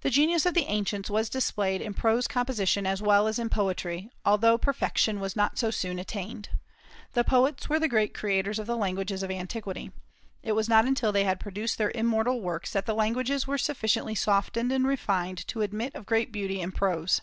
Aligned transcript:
The 0.00 0.08
genius 0.08 0.46
of 0.46 0.54
the 0.54 0.64
ancients 0.68 1.10
was 1.10 1.28
displayed 1.28 1.82
in 1.82 1.92
prose 1.92 2.26
composition 2.26 2.86
as 2.86 3.02
well 3.02 3.26
as 3.28 3.38
in 3.38 3.50
poetry, 3.50 4.10
although 4.24 4.56
perfection 4.56 5.20
was 5.20 5.36
not 5.36 5.58
so 5.58 5.70
soon 5.70 5.98
attained. 5.98 6.48
The 7.12 7.24
poets 7.24 7.68
were 7.68 7.78
the 7.78 7.90
great 7.90 8.14
creators 8.14 8.58
of 8.58 8.66
the 8.66 8.74
languages 8.74 9.22
of 9.22 9.30
antiquity. 9.30 9.92
It 10.42 10.52
was 10.52 10.66
not 10.66 10.86
until 10.86 11.12
they 11.12 11.24
had 11.24 11.40
produced 11.40 11.76
their 11.76 11.92
immortal 11.94 12.40
works 12.40 12.72
that 12.72 12.86
the 12.86 12.94
languages 12.94 13.46
were 13.46 13.58
sufficiently 13.58 14.14
softened 14.14 14.72
and 14.72 14.86
refined 14.86 15.46
to 15.48 15.60
admit 15.60 15.94
of 15.94 16.06
great 16.06 16.32
beauty 16.32 16.62
in 16.62 16.72
prose. 16.72 17.20